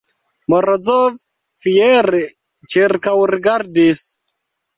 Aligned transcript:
Morozov 0.53 1.19
fiere 1.65 2.23
ĉirkaŭrigardis. 2.75 4.03